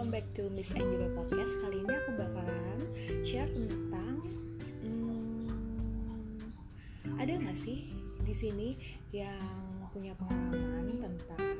welcome 0.00 0.16
back 0.16 0.32
to 0.32 0.48
Miss 0.56 0.72
Angela 0.72 1.12
Podcast. 1.12 1.60
Kali 1.60 1.84
ini 1.84 1.92
aku 1.92 2.16
bakalan 2.16 2.80
share 3.20 3.52
tentang 3.52 4.16
hmm, 4.80 5.44
ada 7.20 7.28
nggak 7.36 7.52
sih 7.52 7.92
di 8.24 8.32
sini 8.32 8.80
yang 9.12 9.44
punya 9.92 10.16
pengalaman 10.16 11.04
tentang 11.04 11.52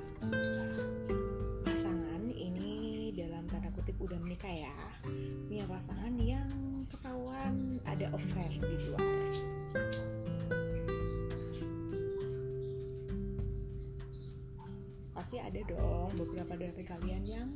pasangan 1.68 2.32
ini 2.32 3.12
dalam 3.12 3.44
tanda 3.44 3.68
kutip 3.76 4.00
udah 4.00 4.16
menikah 4.16 4.48
ya, 4.48 4.72
punya 5.44 5.68
pasangan 5.68 6.16
yang 6.16 6.48
ketahuan 6.88 7.76
ada 7.84 8.08
affair 8.08 8.56
di 8.56 8.76
luar. 8.88 9.20
Pasti 15.12 15.36
ada 15.36 15.60
dong 15.68 16.08
beberapa 16.16 16.56
dari 16.56 16.88
kalian 16.88 17.24
yang 17.28 17.52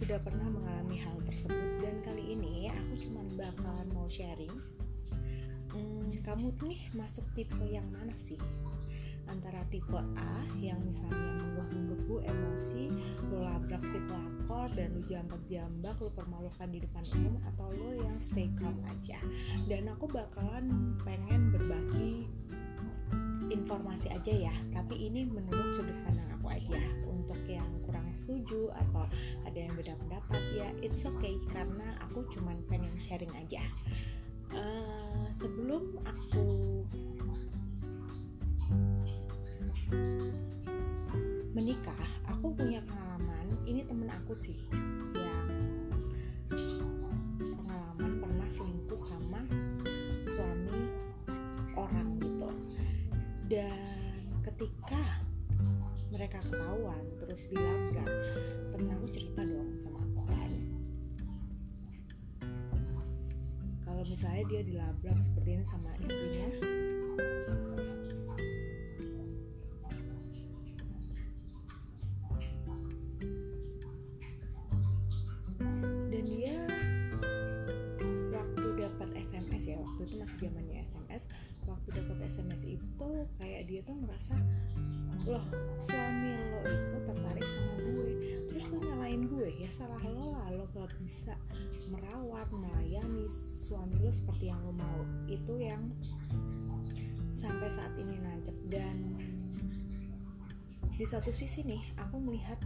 sudah 0.00 0.16
pernah 0.24 0.48
mengalami 0.48 0.96
hal 0.96 1.12
tersebut. 1.28 1.84
Dan 1.84 2.00
kali 2.00 2.32
ini 2.32 2.72
aku 2.72 3.04
cuma 3.04 3.20
bakalan 3.36 3.84
mau 3.92 4.08
sharing. 4.08 4.56
Hmm, 5.76 6.08
kamu 6.24 6.56
nih 6.64 6.80
masuk 6.96 7.28
tipe 7.36 7.60
yang 7.68 7.84
mana 7.92 8.16
sih? 8.16 8.40
Antara 9.28 9.60
tipe 9.68 10.00
A 10.16 10.40
yang 10.56 10.80
misalnya 10.88 11.44
menggebu-gebu 11.44 12.16
emosi 12.24 12.88
lo 13.28 13.44
labrak 13.44 13.84
si 13.86 14.00
pelakor 14.08 14.72
dan 14.72 14.96
lu 14.96 15.04
jambak-jambak 15.04 15.94
lu 16.00 16.10
permalukan 16.16 16.68
di 16.72 16.80
depan 16.80 17.04
umum 17.20 17.36
atau 17.52 17.68
lo 17.68 17.92
yang 18.00 18.16
stay 18.16 18.48
calm 18.56 18.80
aja. 18.88 19.20
Dan 19.68 19.84
aku 19.92 20.08
bakalan 20.08 20.96
pengen 21.04 21.52
berbagi 21.52 22.24
informasi 23.52 24.08
aja 24.16 24.48
ya. 24.48 24.54
Tapi 24.72 24.96
ini 24.96 25.28
menurut 25.28 25.76
sudut 25.76 25.94
pandang 26.08 26.39
aja 26.50 26.82
untuk 27.06 27.38
yang 27.46 27.66
kurang 27.86 28.06
setuju 28.10 28.74
atau 28.74 29.06
ada 29.46 29.58
yang 29.58 29.72
beda 29.78 29.94
pendapat 29.96 30.42
ya 30.52 30.68
it's 30.82 31.06
okay 31.06 31.38
karena 31.48 31.96
aku 32.02 32.26
cuman 32.34 32.58
pengen 32.66 32.92
sharing 32.98 33.30
aja. 33.38 33.62
Uh, 34.50 35.30
sebelum 35.30 35.94
aku 36.02 36.82
menikah 41.54 42.02
aku 42.26 42.50
punya 42.54 42.82
pengalaman 42.82 43.46
ini 43.66 43.86
temen 43.86 44.10
aku 44.10 44.32
sih 44.34 44.58
yang 45.14 45.50
pengalaman 47.38 48.12
pernah 48.22 48.48
selingkuh 48.50 48.98
sama 48.98 49.40
suami 50.26 50.78
orang 51.78 52.18
gitu. 52.22 52.50
Dan 53.50 53.79
ketahuan 56.50 57.02
terus 57.22 57.46
dilabrak 57.46 58.10
temen 58.74 58.90
aku 58.98 59.06
cerita 59.14 59.40
dong 59.46 59.70
sama 59.78 60.02
aku 60.02 60.20
kan 60.26 60.50
kalau 63.86 64.02
misalnya 64.02 64.42
dia 64.50 64.62
dilabrak 64.66 65.18
seperti 65.22 65.48
ini 65.54 65.64
sama 65.70 65.90
istrinya 66.02 66.48
kayak 83.60 83.76
dia 83.76 83.84
tuh 83.84 83.92
merasa 84.00 84.40
loh 85.28 85.44
suami 85.84 86.32
lo 86.32 86.64
itu 86.64 86.96
tertarik 87.04 87.44
sama 87.44 87.74
gue 87.84 88.08
terus 88.48 88.64
lo 88.72 88.76
nyalain 88.88 89.28
gue 89.28 89.48
ya 89.52 89.68
salah 89.68 90.00
lo 90.00 90.32
lah 90.32 90.48
lo 90.48 90.64
gak 90.72 90.88
bisa 91.04 91.36
merawat 91.92 92.48
melayani 92.48 93.28
suami 93.28 94.00
lo 94.00 94.08
seperti 94.08 94.48
yang 94.48 94.64
lo 94.64 94.72
mau. 94.72 95.04
Itu 95.28 95.60
yang 95.60 95.92
sampai 97.36 97.68
saat 97.68 97.92
ini 98.00 98.16
nancep. 98.16 98.56
Dan 98.64 98.96
di 100.96 101.04
satu 101.04 101.28
sisi 101.28 101.60
nih 101.60 102.00
aku 102.00 102.16
melihat 102.16 102.56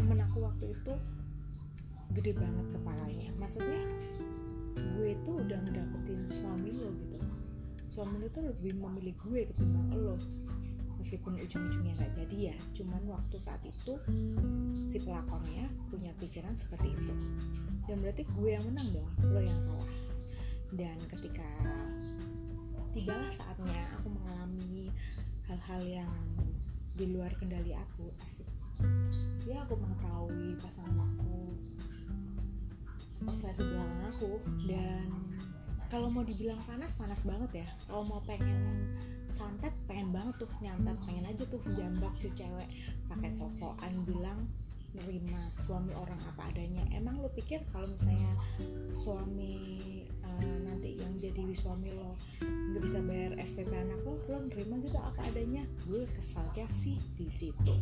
temen 0.00 0.24
aku 0.24 0.40
waktu 0.40 0.72
itu 0.72 0.94
gede 2.16 2.32
banget 2.32 2.66
kepalanya. 2.72 3.28
Maksudnya 3.36 3.84
gue 4.72 5.12
itu 5.12 5.30
udah 5.36 5.58
ngedapetin 5.68 6.24
suami 6.24 6.72
lo 6.80 6.96
gitu 6.96 7.18
suami 7.88 8.20
lo 8.20 8.28
tuh 8.28 8.44
lebih 8.44 8.76
memilih 8.76 9.16
gue 9.24 9.40
ketimbang 9.52 9.88
lo. 9.96 10.16
Meskipun 10.98 11.38
ujung-ujungnya 11.38 11.94
nggak 11.94 12.12
jadi 12.18 12.36
ya 12.52 12.56
cuman 12.74 13.02
waktu 13.06 13.36
saat 13.38 13.62
itu 13.62 13.96
si 14.90 14.98
pelakornya 14.98 15.70
punya 15.88 16.12
pikiran 16.20 16.52
seperti 16.54 16.92
itu. 16.92 17.14
Dan 17.88 18.04
berarti 18.04 18.28
gue 18.28 18.48
yang 18.52 18.64
menang 18.68 18.92
dong 18.92 19.10
lo 19.32 19.40
yang 19.40 19.60
kalah. 19.66 19.94
Dan 20.74 20.98
ketika 21.08 21.48
tibalah 22.92 23.30
saatnya 23.32 23.80
aku 23.96 24.10
mengalami 24.12 24.92
hal-hal 25.48 25.80
yang 26.04 26.12
di 26.98 27.08
luar 27.14 27.30
kendali 27.38 27.72
aku 27.72 28.10
asik. 28.26 28.48
Ya 29.46 29.64
aku 29.64 29.78
mengetahui 29.78 30.58
pasangan 30.60 31.08
aku 31.14 31.38
versi 33.58 33.62
belakang 33.74 34.02
aku 34.14 34.32
dan 34.66 35.06
kalau 35.88 36.12
mau 36.12 36.24
dibilang 36.24 36.60
panas 36.68 36.92
panas 36.96 37.24
banget 37.24 37.64
ya. 37.64 37.68
Kalau 37.88 38.04
mau 38.04 38.20
pengen 38.24 38.92
santet 39.32 39.72
pengen 39.88 40.12
banget 40.12 40.44
tuh 40.44 40.50
nyantet. 40.60 40.96
Pengen 41.04 41.24
aja 41.28 41.44
tuh 41.48 41.60
jambak 41.72 42.12
tuh 42.20 42.32
cewek 42.36 42.68
pakai 43.08 43.30
sosokan 43.32 44.04
bilang 44.04 44.48
nerima 44.92 45.48
suami 45.56 45.92
orang 45.96 46.20
apa 46.28 46.52
adanya. 46.52 46.84
Emang 46.92 47.20
lo 47.20 47.28
pikir 47.32 47.64
kalau 47.72 47.88
misalnya 47.88 48.32
suami 48.92 49.56
uh, 50.24 50.56
nanti 50.64 50.96
yang 51.00 51.12
jadi 51.16 51.44
suami 51.56 51.92
lo 51.92 52.16
nggak 52.44 52.82
bisa 52.84 53.00
bayar 53.04 53.32
SPP 53.40 53.72
anak 53.72 54.00
lo 54.04 54.20
lo 54.28 54.38
nerima 54.44 54.76
gitu 54.84 54.98
apa 55.00 55.20
adanya? 55.24 55.64
Gue 55.88 56.04
kesalnya 56.12 56.68
sih 56.72 57.00
di 57.16 57.28
situ 57.32 57.74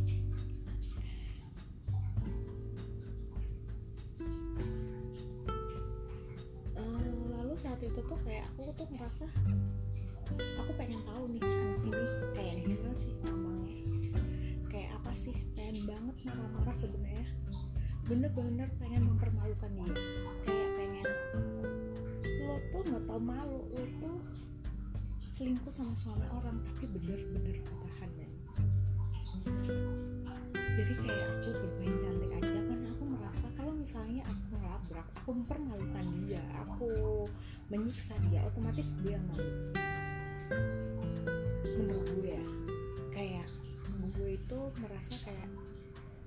itu 7.86 8.00
tuh 8.02 8.19
kayak 8.26 8.50
aku 8.50 8.74
tuh 8.74 8.86
ngerasa 8.91 9.26
aku 10.58 10.70
pengen 10.74 10.98
tahu 11.06 11.30
nih 11.30 11.42
anak 11.47 11.82
ini 11.86 12.04
kayak 12.34 12.54
gimana 12.66 12.97
sih 12.98 13.12
ngomongnya? 13.22 13.78
Kayak 14.66 14.91
apa 14.98 15.12
sih? 15.14 15.36
Pengen 15.54 15.86
banget 15.86 16.16
marah-marah 16.26 16.74
sebenarnya. 16.74 17.28
Bener-bener 18.10 18.69
pengen 18.82 19.02
mempermalukan 19.06 19.70
dia. 19.70 19.94
Kayak 20.42 20.70
pengen 20.74 21.06
lo 22.42 22.58
tuh 22.74 22.82
nggak 22.91 23.02
tau 23.06 23.20
malu 23.22 23.60
lo 23.70 23.84
tuh 24.03 24.18
selingkuh 25.30 25.70
sama 25.70 25.94
suami 25.94 26.26
orang 26.34 26.58
tapi 26.66 26.91
bener-bener 26.91 27.62
ketahan 27.62 28.10
men. 28.18 28.32
Jadi 30.74 30.92
kayak 31.06 31.28
aku 31.38 31.48
bermain 31.54 31.94
cantik 32.03 32.30
aja 32.34 32.58
kan 32.66 32.80
aku 32.91 33.04
merasa 33.14 33.47
kalau 33.54 33.72
misalnya 33.72 34.26
aku 34.26 34.42
ngelabrak 34.53 35.06
aku 35.22 35.30
mempermalukan 35.32 36.06
dia 36.26 36.42
aku 36.66 37.24
menyiksa 37.66 38.15
dia 38.31 38.43
otomatis 38.47 38.94
gue 39.03 39.10
yang 39.15 39.25
malu 39.31 39.53
menurut 41.77 42.09
gue 42.15 42.31
ya 42.38 42.44
kayak 43.10 43.49
gue 44.16 44.31
itu 44.38 44.59
merasa 44.81 45.15
kayak 45.27 45.49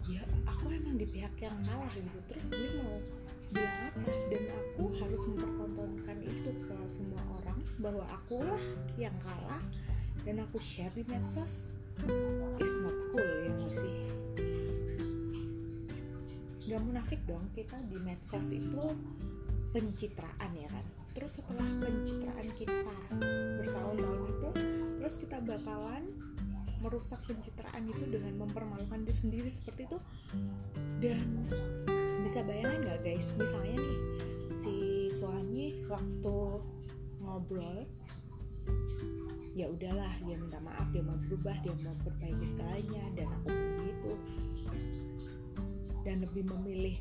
ya 0.10 0.22
aku 0.50 0.74
emang 0.74 0.98
di 0.98 1.06
pihak 1.06 1.34
yang 1.38 1.58
kalah 1.66 1.90
gitu. 1.94 2.20
Terus 2.30 2.46
gue 2.50 2.70
mau 2.82 2.98
bilang 3.54 3.78
apa? 3.90 4.12
Dan 4.30 4.44
aku 4.50 4.84
harus 4.98 5.22
mempertontonkan 5.30 6.18
itu 6.26 6.52
ke 6.66 6.76
semua 6.90 7.22
orang 7.42 7.60
bahwa 7.82 8.06
aku 8.10 8.42
lah 8.42 8.64
yang 8.98 9.14
kalah 9.22 9.62
dan 10.26 10.42
aku 10.42 10.58
share 10.62 10.94
di 10.94 11.06
medsos. 11.06 11.70
Is 12.64 12.74
not 12.80 12.96
cool 13.12 13.28
ya 13.44 13.52
masih 13.60 13.96
gak 16.70 16.86
munafik 16.86 17.20
dong 17.26 17.44
kita 17.58 17.76
di 17.90 17.98
medsos 17.98 18.54
itu 18.54 18.84
pencitraan 19.74 20.52
ya 20.54 20.70
kan 20.70 20.86
terus 21.14 21.42
setelah 21.42 21.68
pencitraan 21.82 22.48
kita 22.56 22.94
bertahun-tahun 23.58 24.22
itu 24.30 24.50
terus 25.00 25.16
kita 25.20 25.38
bakalan 25.42 26.04
merusak 26.80 27.20
pencitraan 27.28 27.92
itu 27.92 28.04
dengan 28.08 28.40
mempermalukan 28.40 29.04
diri 29.04 29.16
sendiri 29.16 29.50
seperti 29.52 29.88
itu. 29.88 30.00
Dan 31.04 31.48
bisa 32.24 32.44
bayangin 32.44 32.88
nggak 32.88 33.00
guys? 33.04 33.36
Misalnya 33.36 33.76
nih 33.84 34.00
si 34.56 34.76
suami 35.12 35.84
waktu 35.88 36.38
ngobrol 37.20 37.84
ya 39.56 39.68
udahlah 39.68 40.14
dia 40.24 40.40
minta 40.40 40.60
maaf 40.64 40.88
dia 40.96 41.04
mau 41.04 41.20
berubah 41.28 41.56
dia 41.60 41.76
mau 41.84 41.96
perbaiki 42.00 42.46
segalanya 42.48 43.04
dan 43.16 43.28
aku 43.28 43.48
begitu. 43.52 44.12
Dan 46.08 46.24
lebih 46.24 46.48
memilih 46.48 46.96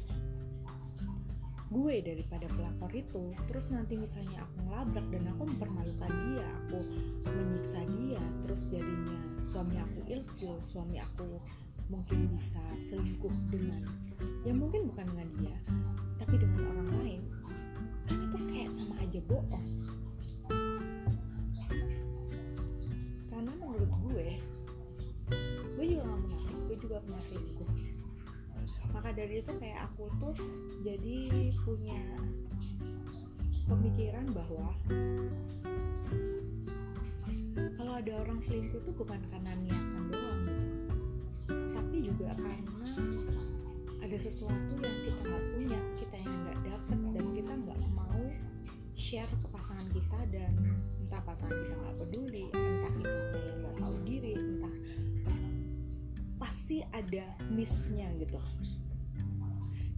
gue 1.69 1.95
daripada 2.01 2.49
pelakor 2.49 2.93
itu. 2.97 3.37
Terus 3.45 3.69
nanti 3.69 4.01
misalnya 4.01 4.45
aku 4.45 4.57
ngelabrak 4.65 5.07
dan 5.13 5.25
aku 5.33 5.43
mempermalukan 5.45 6.13
dia 6.33 6.49
aku 6.69 6.81
menyiksa 7.25 7.81
dia 7.97 8.21
terus 8.45 8.69
jadinya 8.69 9.17
suami 9.45 9.81
aku 9.81 10.01
ilfil 10.05 10.57
suami 10.69 11.01
aku 11.01 11.41
mungkin 11.89 12.29
bisa 12.29 12.61
selingkuh 12.77 13.33
dengan 13.49 13.81
ya 14.45 14.53
mungkin 14.53 14.93
bukan 14.93 15.09
dengan 15.09 15.29
dia 15.41 15.57
tapi 16.21 16.35
dengan 16.37 16.61
orang 16.73 16.89
lain. 17.01 17.21
Kan 18.09 18.19
itu 18.25 18.37
kayak 18.49 18.71
sama 18.73 18.97
aja 19.01 19.21
bohong. 19.29 19.67
Karena 23.29 23.53
menurut 23.57 23.93
gue 24.09 24.29
gue 25.79 25.85
juga 25.95 26.03
gak 26.11 26.21
munafik 26.27 26.59
gue 26.67 26.77
juga 26.83 26.97
pernah 27.07 27.23
selingkuh 27.23 27.71
dari 29.19 29.43
itu 29.43 29.51
kayak 29.59 29.91
aku 29.91 30.07
tuh 30.23 30.35
jadi 30.87 31.51
punya 31.67 31.99
pemikiran 33.67 34.31
bahwa 34.31 34.71
kalau 37.75 37.99
ada 37.99 38.13
orang 38.23 38.39
selingkuh 38.39 38.79
itu 38.79 38.95
bukan 38.95 39.19
karena 39.27 39.59
niatan 39.59 40.05
doang 40.15 40.43
tapi 41.51 41.97
juga 42.07 42.31
karena 42.39 42.95
ada 44.07 44.17
sesuatu 44.23 44.79
yang 44.79 44.99
kita 45.03 45.21
nggak 45.27 45.45
punya 45.51 45.81
kita 45.99 46.17
yang 46.23 46.35
nggak 46.47 46.59
dapet 46.63 46.99
dan 47.11 47.27
kita 47.35 47.53
nggak 47.59 47.81
mau 47.91 48.23
share 48.95 49.35
ke 49.35 49.49
pasangan 49.51 49.89
kita 49.91 50.19
dan 50.31 50.53
entah 51.03 51.23
pasangan 51.27 51.59
kita 51.59 51.75
nggak 51.75 51.97
peduli 52.07 52.47
entah 52.55 52.93
kita 53.03 53.19
nggak 53.67 53.75
tahu 53.83 53.95
diri 54.07 54.33
entah 54.39 54.75
pasti 56.39 56.87
ada 56.95 57.27
missnya 57.51 58.07
gitu 58.15 58.39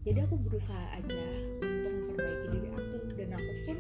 jadi 0.01 0.25
aku 0.25 0.37
berusaha 0.41 0.85
aja 0.97 1.23
untuk 1.61 1.93
memperbaiki 1.93 2.47
diri 2.57 2.69
aku. 2.73 2.97
Dan 3.17 3.29
aku 3.37 3.53
pun 3.69 3.79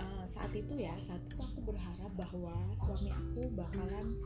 uh, 0.00 0.24
saat 0.24 0.52
itu 0.56 0.72
ya 0.80 0.94
saat 0.96 1.20
itu 1.28 1.36
aku 1.36 1.60
berharap 1.60 2.12
bahwa 2.16 2.56
suami 2.78 3.12
aku 3.12 3.52
bakalan 3.52 4.16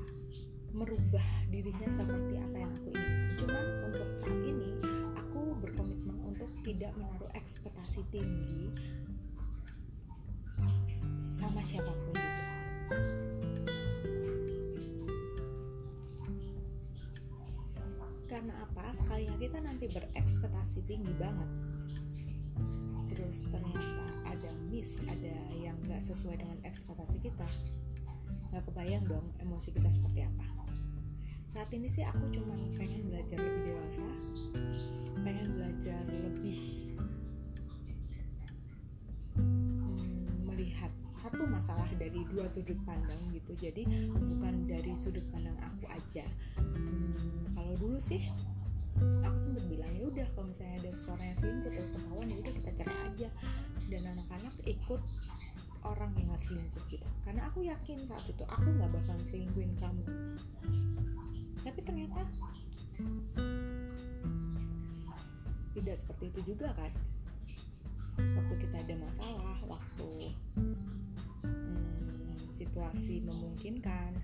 merubah 0.71 1.27
dirinya 1.51 1.89
seperti 1.91 2.39
apa 2.39 2.57
yang 2.63 2.71
aku 2.79 2.89
inginkan. 2.95 3.35
Cuman 3.43 3.65
untuk 3.91 4.09
saat 4.15 4.41
ini 4.47 4.71
aku 5.19 5.41
berkomitmen 5.59 6.19
untuk 6.23 6.51
tidak 6.63 6.95
menaruh 6.95 7.31
ekspektasi 7.35 8.07
tinggi 8.15 8.71
sama 11.17 11.59
siapa 11.63 11.91
pun 11.91 12.15
gitu 12.15 12.47
karena 18.27 18.53
apa 18.69 18.76
sekalinya 18.97 19.37
kita 19.37 19.59
nanti 19.61 19.85
berekspektasi 19.93 20.81
tinggi 20.89 21.13
banget. 21.21 21.51
Terus 23.13 23.53
ternyata 23.53 24.05
ada 24.25 24.51
miss 24.73 25.05
ada 25.05 25.37
yang 25.53 25.77
nggak 25.85 26.01
sesuai 26.01 26.41
dengan 26.41 26.57
ekspektasi 26.65 27.21
kita 27.21 27.49
nggak 28.53 28.65
kebayang 28.73 29.05
dong 29.05 29.29
emosi 29.45 29.77
kita 29.77 29.93
seperti 29.93 30.25
apa. 30.25 30.45
Saat 31.53 31.69
ini 31.77 31.89
sih 31.93 32.05
aku 32.05 32.25
cuma 32.33 32.57
pengen 32.77 33.13
belajar 33.13 33.37
lebih 33.37 33.73
dewasa 33.73 34.07
pengen 35.25 35.49
belajar 35.59 36.01
lebih 36.07 36.61
hmm, 39.35 40.47
melihat 40.47 40.93
satu 41.05 41.45
masalah 41.49 41.89
dari 41.99 42.23
dua 42.33 42.49
sudut 42.49 42.77
pandang 42.89 43.19
gitu. 43.33 43.53
Jadi 43.57 43.85
bukan 44.09 44.69
dari 44.69 44.93
sudut 44.97 45.25
pandang 45.33 45.57
aku 45.61 45.85
aja. 45.91 46.25
Hmm, 46.57 47.53
kalau 47.57 47.75
dulu 47.77 47.99
sih 48.01 48.25
aku 49.25 49.37
sempat 49.39 49.65
bilang 49.69 49.93
ya 49.93 50.05
udah 50.09 50.27
kalau 50.33 50.47
misalnya 50.49 50.77
ada 50.81 50.91
seseorang 50.97 51.27
yang 51.29 51.39
selingkuh 51.39 51.73
terus 51.73 51.91
ketahuan 51.93 52.27
ya 52.33 52.37
udah 52.41 52.53
kita 52.57 52.71
cerai 52.73 52.99
aja. 53.13 53.29
Dan 53.87 54.03
anak-anak 54.03 54.55
ikut 54.67 55.03
orang 55.87 56.11
yang 56.19 56.27
nggak 56.33 56.43
selingkuh 56.43 56.85
gitu. 56.91 57.07
Karena 57.23 57.47
aku 57.47 57.59
yakin 57.63 57.99
saat 58.11 58.27
itu 58.27 58.45
aku 58.47 58.67
nggak 58.67 58.91
bakalan 58.91 59.23
selingkuhin 59.23 59.73
kamu. 59.79 60.05
Tapi 61.63 61.81
ternyata 61.83 62.21
tidak 65.77 65.97
seperti 66.01 66.25
itu 66.33 66.41
juga 66.55 66.73
kan? 66.75 66.93
Waktu 68.17 68.55
kita 68.65 68.77
ada 68.81 68.95
masalah 68.97 69.59
waktu 69.69 70.33
hmm, 71.45 72.33
situasi 72.57 73.21
memungkinkan 73.21 74.17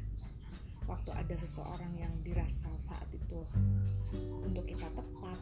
waktu 0.93 1.11
ada 1.17 1.35
seseorang 1.41 1.93
yang 1.97 2.13
dirasa 2.21 2.69
saat 2.85 3.09
itu 3.17 3.41
untuk 4.45 4.65
kita 4.69 4.85
tepat 4.93 5.39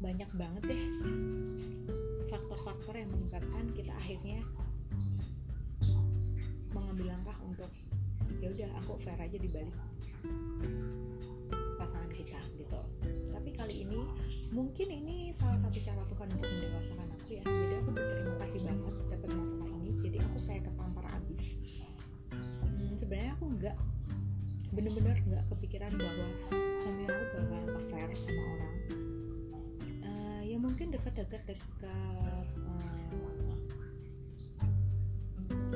banyak 0.00 0.30
banget 0.32 0.62
deh 0.64 0.84
faktor-faktor 2.32 2.96
yang 2.96 3.12
menyebabkan 3.12 3.68
kita 3.76 3.92
akhirnya 4.00 4.40
mengambil 6.72 7.12
langkah 7.12 7.36
untuk 7.44 7.68
ya 8.40 8.48
udah 8.48 8.70
aku 8.80 8.96
fair 9.04 9.20
aja 9.20 9.36
di 9.36 9.48
balik 9.52 9.76
pasangan 11.76 12.12
kita 12.16 12.40
gitu. 12.56 12.80
Tapi 13.28 13.50
kali 13.52 13.84
ini 13.84 14.00
mungkin 14.56 14.88
ini 14.88 15.32
salah 15.36 15.60
satu 15.60 15.76
cara 15.84 16.00
Tuhan 16.08 16.28
untuk 16.32 16.48
mendewasakan 16.48 17.08
aku 17.20 17.28
ya. 17.36 17.42
Jadi 17.44 17.74
aku 17.84 17.90
berterima 17.92 18.34
kasih 18.40 18.60
banget 18.64 18.94
dapat 19.08 19.30
masalah 19.36 19.68
ini. 19.68 19.90
Jadi 20.00 20.16
aku 20.24 20.38
kayak 20.48 20.62
ketampar 20.68 21.04
abis 21.20 21.60
sebenarnya 23.00 23.32
aku 23.32 23.46
nggak 23.56 23.76
bener-bener 24.76 25.16
nggak 25.24 25.44
kepikiran 25.48 25.88
bahwa 25.96 26.28
suami 26.76 27.08
aku 27.08 27.24
bakal 27.32 27.62
affair 27.80 28.12
sama 28.12 28.42
orang. 28.44 28.76
Uh, 30.04 30.40
ya 30.44 30.60
mungkin 30.60 30.92
dekat-dekat 30.92 31.42
dekat 31.48 31.88
uh, 31.88 32.44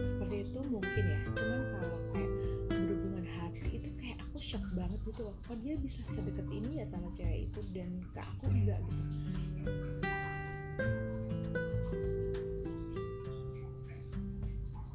seperti 0.05 0.45
itu 0.45 0.61
mungkin 0.69 1.05
ya. 1.09 1.19
Cuman 1.33 1.61
kalau 1.73 1.99
kayak 2.13 2.31
berhubungan 2.69 3.25
hati 3.41 3.81
itu 3.81 3.89
kayak 3.97 4.21
aku 4.29 4.37
shock 4.37 4.65
banget 4.77 5.01
gitu 5.09 5.25
loh. 5.25 5.33
Kok 5.49 5.57
dia 5.65 5.81
bisa 5.81 6.05
sedekat 6.13 6.45
ini 6.53 6.77
ya 6.77 6.85
sama 6.85 7.09
cewek 7.17 7.49
itu 7.49 7.61
dan 7.73 8.05
ke 8.13 8.21
aku 8.21 8.53
enggak 8.53 8.85
gitu. 8.85 9.03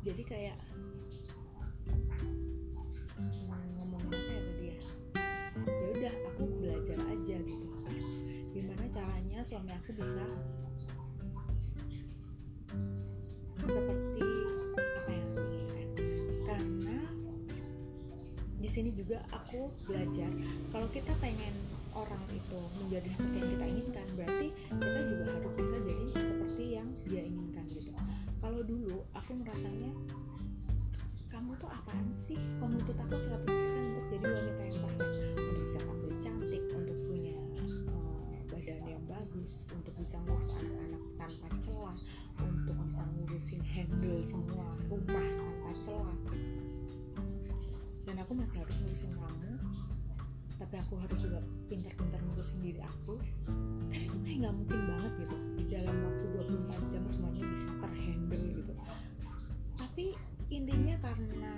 Jadi 0.05 0.23
kayak 0.29 0.57
suami 9.44 9.71
aku 9.71 9.89
bisa. 9.95 10.24
Seperti 13.59 13.75
apa 14.97 15.09
yang 15.12 15.27
aku 15.30 15.41
inginkan 15.45 15.88
karena 16.48 16.98
di 18.60 18.69
sini 18.69 18.89
juga 18.98 19.22
aku 19.29 19.69
belajar 19.86 20.29
kalau 20.74 20.88
kita 20.89 21.13
pengen 21.22 21.53
orang 21.93 22.22
itu 22.31 22.60
menjadi 22.81 23.10
seperti 23.10 23.36
yang 23.41 23.50
kita 23.58 23.65
inginkan 23.65 24.08
berarti 24.15 24.48
kita 24.69 25.00
juga 25.10 25.25
harus 25.34 25.53
bisa 25.58 25.75
jadi 25.84 26.05
seperti 26.13 26.63
yang 26.77 26.88
dia 27.05 27.24
inginkan 27.25 27.65
gitu. 27.69 27.91
Kalau 28.39 28.62
dulu 28.63 29.03
aku 29.13 29.31
merasanya 29.38 29.91
kamu 31.29 31.55
tuh 31.62 31.69
apaan 31.69 32.08
sih? 32.12 32.39
Kamu 32.60 32.77
tuh 32.84 32.96
aku 32.98 33.15
100% 33.15 33.48
untuk 33.48 34.05
jadi 34.12 34.25
wanita 34.27 34.63
yang 34.65 34.81
perfect 34.88 35.13
untuk 35.39 35.63
bisa 35.67 35.79
tampil 35.84 36.12
cantik 36.19 36.63
untuk 39.72 39.94
bisa 39.98 40.18
ngurus 40.25 40.50
anak-anak 40.56 41.03
tanpa 41.18 41.48
celah 41.62 41.98
untuk 42.39 42.75
bisa 42.88 43.03
ngurusin 43.06 43.62
handle 43.63 44.22
semua 44.24 44.68
rumah 44.88 45.27
tanpa 45.38 45.72
celah. 45.84 46.20
Dan 48.06 48.15
aku 48.22 48.32
masih 48.34 48.62
harus 48.62 48.77
ngurusin 48.82 49.13
kamu 49.13 49.51
tapi 50.60 50.75
aku 50.75 51.00
harus 51.00 51.15
juga 51.24 51.39
pintar-pintar 51.72 52.20
ngurusin 52.20 52.60
diri 52.60 52.84
aku. 52.84 53.15
Kan 53.88 54.00
itu 54.12 54.18
kayak 54.27 54.38
nggak 54.44 54.56
mungkin 54.60 54.79
banget 54.91 55.12
gitu 55.24 55.38
di 55.56 55.65
dalam 55.72 55.96
waktu 56.03 56.25
24 56.36 56.91
jam 56.91 57.03
semuanya 57.08 57.44
bisa 57.48 57.70
terhandle 57.79 58.46
gitu. 58.60 58.74
Tapi 59.79 60.06
intinya 60.51 60.96
karena 61.00 61.53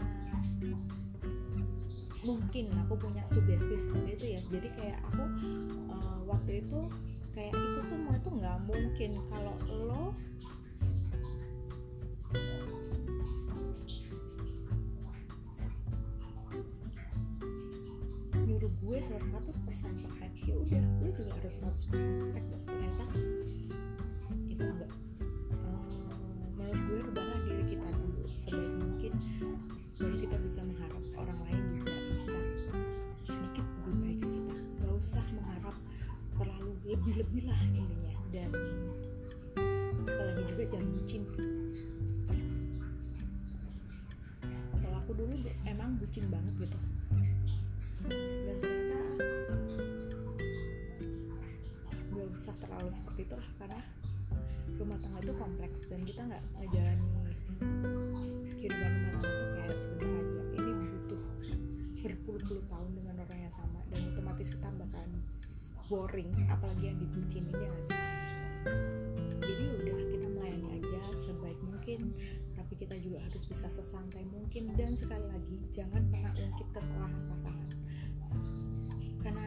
mungkin 2.22 2.70
aku 2.86 2.94
punya 3.02 3.26
sugesti 3.26 3.82
seperti 3.82 4.10
itu 4.14 4.26
ya 4.38 4.42
jadi 4.54 4.70
kayak 4.78 5.00
aku 5.10 5.24
uh, 5.90 6.22
waktu 6.30 6.62
itu 6.62 6.86
kayak 7.32 7.56
itu 7.56 7.82
semua 7.88 8.14
itu 8.16 8.30
nggak 8.30 8.58
mungkin. 8.68 9.12
Kalau 9.32 9.56
lo 9.68 10.04
nyuruh 18.52 18.74
gue 18.84 18.98
100% 19.00 20.04
perfect 20.04 20.36
ya 20.44 20.54
udah 20.60 20.84
gue 21.00 21.10
juga 21.16 21.32
harus 21.40 21.56
100% 21.64 21.98
perfect 21.98 22.48
ternyata 22.68 23.04
bucin 46.02 46.26
banget 46.34 46.54
gitu. 46.66 46.80
Dan 48.10 48.56
ternyata 48.58 49.00
gak 52.12 52.28
usah 52.34 52.56
terlalu 52.58 52.90
seperti 52.90 53.22
itu 53.30 53.36
lah 53.38 53.50
karena 53.62 53.82
rumah 54.82 54.98
tangga 54.98 55.20
itu 55.22 55.34
kompleks 55.38 55.80
dan 55.86 56.02
kita 56.02 56.22
nggak 56.26 56.44
ngejalani 56.58 57.06
kehidupan 58.58 58.92
rumah 59.14 59.22
tangga 59.22 59.38
itu 59.38 59.46
kayak 59.54 59.78
sebentar 59.78 60.10
aja. 60.10 60.42
Ini 60.58 60.72
butuh 60.74 61.24
berpuluh-puluh 62.02 62.66
tahun 62.66 62.90
dengan 62.98 63.16
orang 63.22 63.40
yang 63.46 63.54
sama 63.54 63.80
dan 63.94 64.02
otomatis 64.10 64.50
kita 64.58 64.70
bakalan 64.74 65.14
boring 65.86 66.32
apalagi 66.50 66.88
yang 66.90 66.98
dibucinin 66.98 67.52
ya 67.52 67.68
aja 67.68 68.00
jadi 69.42 69.64
udah 69.74 70.00
kita 70.14 70.28
melayani 70.32 70.68
aja 70.80 71.02
sebaik 71.18 71.60
mungkin 71.66 72.14
tapi 72.72 72.88
kita 72.88 72.96
juga 73.04 73.20
harus 73.28 73.44
bisa 73.44 73.68
sesantai 73.68 74.24
mungkin. 74.32 74.72
Dan 74.80 74.96
sekali 74.96 75.28
lagi 75.28 75.60
jangan 75.76 76.08
pernah 76.08 76.32
ungkit 76.40 76.68
kesalahan 76.72 77.20
pasangan. 77.28 77.70
Karena 79.20 79.44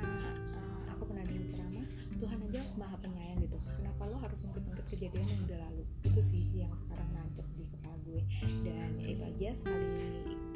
uh, 0.52 0.93
aku 0.93 1.09
pernah 1.09 1.25
dengar 1.25 1.49
ceramah 1.49 1.88
Tuhan 2.21 2.38
aja 2.45 2.61
maha 2.76 2.97
penyayang 3.00 3.40
gitu. 3.40 3.57
Kenapa 3.81 4.12
lo 4.12 4.21
harus 4.21 4.45
ungkit-ungkit 4.45 4.87
kejadian 4.93 5.25
yang 5.25 5.40
udah 5.49 5.59
lalu? 5.73 5.88
Itu 6.04 6.21
sih 6.21 6.52
yang 6.52 6.76
sekarang 6.85 7.09
nancep 7.16 7.49
di 7.57 7.64
kepala 7.64 7.97
gue. 8.04 8.21
Dan 8.61 8.90
itu 9.00 9.23
aja 9.25 9.49
sekali 9.57 9.88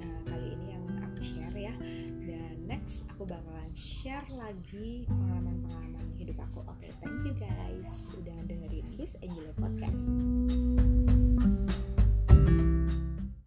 uh, 0.05 0.21
kali 0.29 0.47
ini 0.53 0.67
yang 0.77 0.85
aku 1.09 1.21
share 1.25 1.57
ya. 1.57 1.73
Dan 2.21 2.69
next 2.69 3.09
aku 3.09 3.25
bakalan 3.25 3.73
share 3.73 4.29
lagi 4.37 5.09
pengalaman-pengalaman 5.09 6.05
hidup 6.21 6.37
aku. 6.45 6.61
Oke 6.69 6.85
okay, 6.85 6.93
thank 7.01 7.17
you 7.25 7.33
guys 7.33 8.13
udah 8.13 8.37
dengerin 8.45 8.85
this 9.01 9.17
Angelo 9.25 9.57
Podcast 9.57 10.13